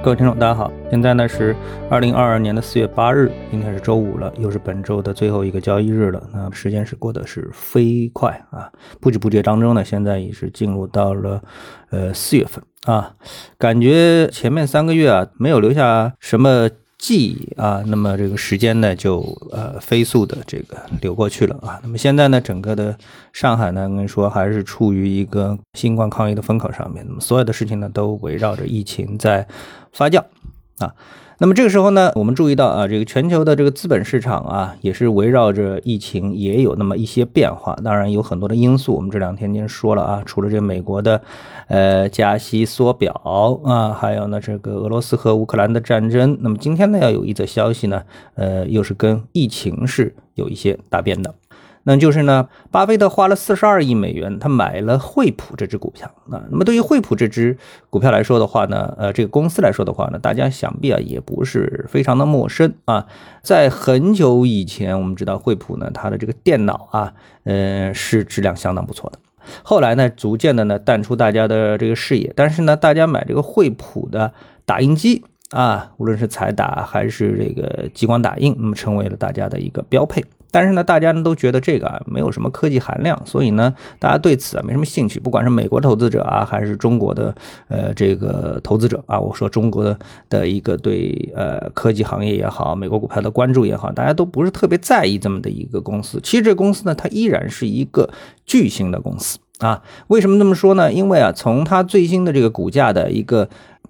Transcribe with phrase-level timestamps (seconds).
[0.00, 1.54] 各位听众，大家好，现在呢是
[1.90, 6.22] 二零二二年的四月八日，今天是周五了，又是本周的最后一个交易日了。
[6.32, 11.42] 那时间是过得是飞快啊，不知不觉当中呢，现在也是进入到了
[11.90, 13.14] 呃四月份啊，
[13.58, 16.70] 感觉前面三个月啊没有留下什么。
[17.00, 19.20] 记忆啊，那么这个时间呢就
[19.52, 21.78] 呃飞速的这个流过去了啊。
[21.80, 22.98] 那么现在呢，整个的
[23.32, 29.46] 上海呢，跟你说还是处于一个新冠抗疫的风口上面，那么所有的事情呢都围绕着疫情在
[29.98, 30.22] 发酵
[30.78, 30.94] 啊。
[31.40, 37.76] 那么这个时候呢，我们注意到啊，这个全球的这个资本市场啊，也是围绕着疫情也有那么一些变化。
[37.84, 41.22] 当然有很多的因素，我们这两天已经说了啊，除了这美国的
[41.68, 43.12] 呃加息缩表
[43.64, 46.36] 啊，还有呢这个俄罗斯和乌克兰的战争。
[46.40, 48.02] 那么今天呢，要有一则消息呢，
[48.34, 51.32] 呃，又是跟疫情是有一些大变的。
[51.90, 56.44] 那就是呢，巴菲特花了四十二亿美元，他买了惠普这只股票啊。
[56.50, 57.56] 那么对于惠普这只
[57.88, 63.06] 股票来说的话呢，呃，这个公司来说的话呢，大家想必啊也不是非常的陌生啊。
[63.40, 67.14] 在很久以前，我们知道惠普呢，它的这个电脑啊，
[67.44, 69.18] 呃，是质量相当不错的。
[69.62, 72.30] 后来呢，逐渐的呢淡出大家的这个视野。
[72.36, 74.34] 但是呢，大家买这个惠普的
[74.66, 80.22] 打印机啊，无论是彩打还是这个激光打印，那么成为了大家的一个标配。
[80.50, 85.20] 但是呢，大家呢都觉得这个啊没有什么科技含量，所以呢，大家对此啊没什么兴趣。
[85.20, 87.34] 不管是美国投资者啊，还是中国的
[87.68, 96.20] 呃这个投资者啊，我说中国的的一个对呃科技行业也好，美国股票的关注也好，大家都不是特别在意这么的一个公司。
[96.22, 98.08] 其实这公司呢，它依然是一个
[98.46, 99.82] 巨星的公司啊。
[100.06, 100.92] 为什么这么说呢？
[100.92, 103.48] 因为啊，从它最新的这个股价的一个。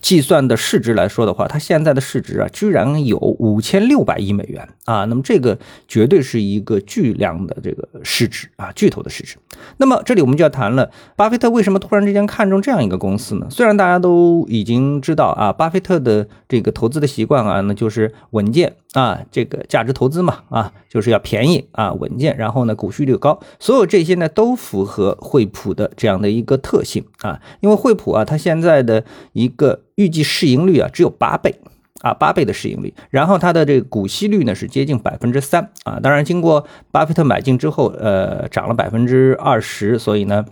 [0.00, 5.04] 计算的市值来说的话，它现在的市值啊，居然有五千六百亿美元啊！
[5.04, 9.36] 那么这个绝对是一个巨量的这个市值啊，巨头的市值。
[9.76, 13.46] 那么这里我们就要谈了，巴菲特为什么突然之间看中这样一个公司呢？
[13.50, 31.54] 虽然大家都已经知道啊，巴菲特的这个投资的习惯啊，那就是稳健啊，这个价值投资嘛啊，就是要便宜啊，稳健，然后呢股息率高，所有这些呢都符合惠普的这样的一个特性啊，因为惠普啊，它现在的一个预计市盈率啊只有八倍
[32.00, 40.46] 啊，八倍的市盈率，然后它的这个股息率呢是接近百分之三啊，当然经过巴菲特买进之后，呃，涨了百分之二十，所以呢，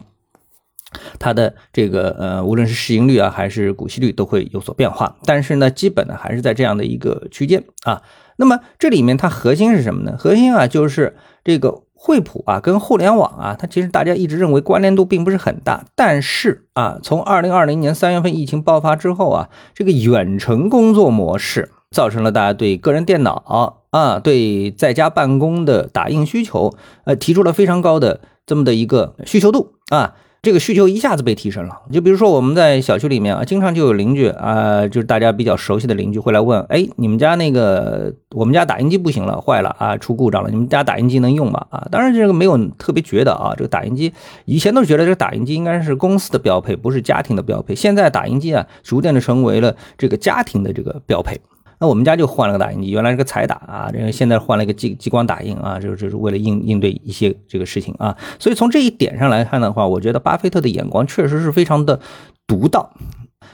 [1.19, 8.03] 它的这个呃无论是市盈率啊还是股息率都会有所变化，但是呢，基本呢还是在这样的一个区间啊。
[8.37, 10.17] 那么这里面它核心是什么呢？
[10.19, 11.88] 核心啊就是这个。
[12.01, 15.85] 惠普啊，跟互联网啊，它其实大家一直认为关联度并不是很大。
[15.97, 26.73] 但是啊，从二零二零年三月份疫情爆发之后啊，这个远程工作模式造成了大家对个人电脑啊，对在家办公的打印需求，
[27.05, 30.15] 呃，提出了非常高的这么的一个需求度啊。
[30.41, 41.66] 这个需求一下子被提升了，就比如说我们在小区里面啊，经常就有邻居啊，就是大家比较熟悉的邻居会来问，哎，你们家那个我们家打印机不行了，坏了啊，出故障了，你们家打印机能用吗？
[41.71, 44.12] 啊，当然这个没有特别觉得啊，这个打印机
[44.44, 51.41] 以前都觉得这个打印机应该是公司的标配，不是家庭的标配，现在打印机啊，逐渐的成为了这个家庭的这个标配。
[51.81, 62.00] 那我们家就换了个打印机，原来是个彩打啊，这个现在换了一个激激光打印啊，就是就是为了应应对一些这个事情啊，所以从这一点上来看的话，我觉得巴菲特的眼光确实是非常的
[62.47, 62.91] 独到。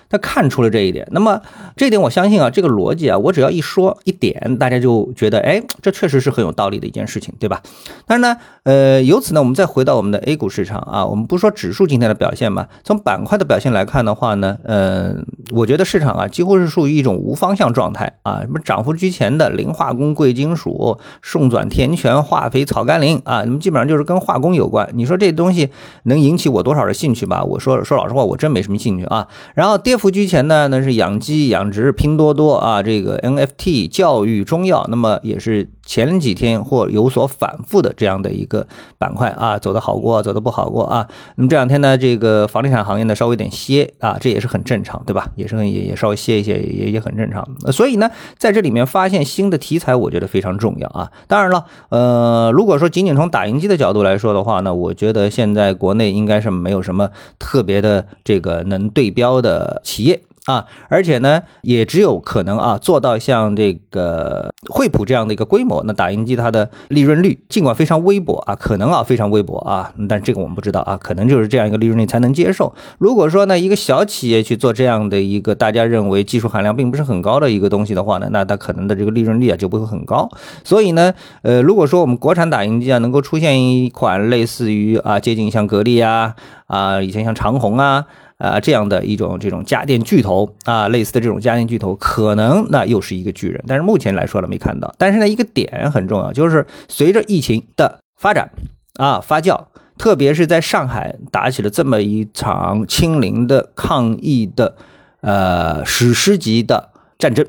[0.08, 1.40] 他看出了这一点，那么
[1.76, 7.62] 这一点我相信啊，这个逻辑啊，我只要一说一点，大家就觉得，哎，这确实是很有道理的一件事情，对吧？
[8.06, 15.14] 但是呢，呃，由此呢，我们再回到我们的 A 股市场啊，我们不说指数今天的表现吧，从板块的表现来看的话呢，呃，
[15.50, 24.88] 我觉得市场啊，几乎是属于一种无方向状态啊，什么涨幅居前的磷化工、贵金属、送转天泉、化肥、草甘膦啊，那么基本上就是跟化工有关。
[24.94, 25.70] 你说这东西
[26.04, 27.42] 能引起我多少的兴趣吧？
[27.42, 29.26] 我说说老实话，我真没什么兴趣啊。
[29.54, 30.10] 然后跌幅。
[30.10, 38.66] 居前呢，那是养鸡、养殖、拼多多啊，这个 NFT、教育、中药，那么也是前几天或有所反复的这样的一个
[38.98, 41.08] 板块啊，走的好过，走的不好过啊。
[41.36, 45.28] 那么这两天呢，这个房地产行业呢稍微有点歇啊，这也是很正常，对吧？
[45.36, 47.46] 也是很也也稍微歇一歇，也也很正常。
[47.72, 51.10] 所以呢，在这里面发现新的题材，我觉得非常重要啊。
[51.28, 59.82] 当然了，呃，如果说仅仅从打印机的角度来说的话呢，我觉得现在国内应该是没有什么特别的这个能对标的。
[59.84, 72.74] 企业啊，而且呢，也只有可能啊，做到像这个惠普这样的一个规模，那打印机它的利润率尽管非常微薄啊，可能啊非常微薄啊，但这个我们不知道啊，可能就是这样一个利润率才能接受。
[72.98, 80.28] 如果说呢，一个小企业去做这样的一个大家认为技术含量并不是很高的一个东西的话呢，那它可能的这个利润率啊就不会很高。
[80.62, 86.34] 所以呢，呃，如果说我们国产打印机啊能够出现一款类似于啊接近像格力啊
[86.66, 88.04] 啊以前像长虹啊。
[88.38, 93.62] 啊这样的一种这种家电巨头啊，类似的这种家电巨头，可能那又是一个巨人。
[93.66, 94.94] 但是目前来说呢，没看到。
[94.98, 98.50] 但是呢，一个点很重要，就是随着疫情的发展
[98.94, 99.66] 啊发酵，
[99.96, 104.76] 特别是在上海打起了这么一场清零的抗疫的
[105.20, 107.46] 呃史诗级的战争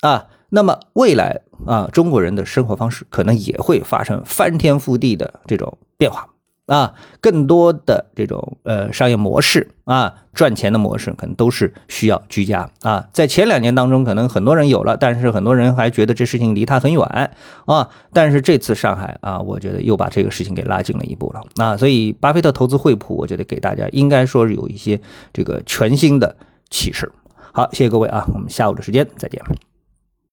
[0.00, 6.28] 啊，那么未来啊，中国人的生活方式可能也会发生翻天覆地的这种变化。
[6.66, 13.06] 啊，更多的这种呃商业模式啊，赚钱的模式可能都是需要居家啊。
[13.12, 17.30] 在前两年当中，可能很多人有了，但是很多人还觉得这事情离他很远
[17.66, 17.88] 啊。
[18.12, 21.76] 但是这次上海啊，我觉得又把这个事情给拉近了一步了啊。
[21.76, 25.00] 所以，巴菲特投资惠普，我觉得给大家应该说是有一些
[25.32, 26.36] 这个全新的
[26.68, 27.12] 启示。
[27.52, 29.40] 好，谢谢各位啊，我们下午的时间再见。